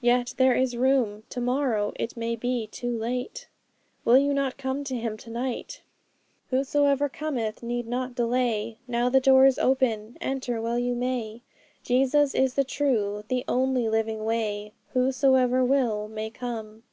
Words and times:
Yet 0.00 0.34
there 0.36 0.54
is 0.54 0.76
room; 0.76 1.24
to 1.30 1.40
morrow 1.40 1.94
it 1.96 2.16
may 2.16 2.36
be 2.36 2.68
too 2.68 2.96
late! 2.96 3.48
'Will 4.04 4.16
you 4.18 4.32
not 4.32 4.56
come 4.56 4.84
to 4.84 4.94
Him 4.96 5.16
to 5.16 5.30
night? 5.30 5.80
'"Whosoever 6.50 7.08
cometh 7.08 7.60
need 7.60 7.88
not 7.88 8.14
delay; 8.14 8.78
Now 8.86 9.08
the 9.08 9.18
door 9.18 9.46
is 9.46 9.58
open: 9.58 10.16
enter 10.20 10.60
while 10.62 10.78
you 10.78 10.94
may; 10.94 11.42
Jesus 11.82 12.36
is 12.36 12.54
the 12.54 12.62
true, 12.62 13.24
the 13.26 13.44
only 13.48 13.88
living 13.88 14.24
way; 14.24 14.74
Whosoever 14.92 15.64
will 15.64 16.06
may 16.06 16.30
come. 16.30 16.84